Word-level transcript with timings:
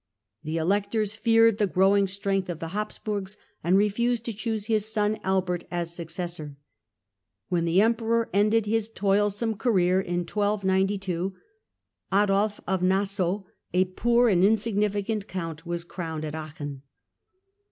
The 0.43 0.57
Electors 0.57 1.13
feared 1.13 1.59
the 1.59 1.67
growing 1.67 2.07
strength 2.07 2.49
of 2.49 2.57
the 2.57 2.69
Habsburgs 2.69 3.37
and 3.63 3.77
refused 3.77 4.25
to 4.25 4.33
choose 4.33 4.65
his 4.65 4.87
son 4.91 5.19
Albert 5.23 5.63
as 5.69 5.93
successor. 5.93 6.57
When 7.49 7.65
the 7.65 7.81
Emperor 7.81 8.27
ended 8.33 8.65
his 8.65 8.89
toilsome 8.89 9.57
career 9.57 10.01
in 10.01 10.21
1292, 10.21 11.35
Adolf 12.11 12.59
of 12.65 12.81
Nassau, 12.81 13.43
a 13.75 13.85
poor 13.85 14.27
and 14.27 14.43
insignifi 14.43 15.05
cant 15.05 15.27
Count, 15.27 15.67
was 15.67 15.83
crowned 15.83 16.25
at 16.25 16.33
Aachen. 16.33 16.81